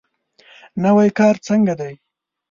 [0.83, 1.93] نوی کار څنګه دی؟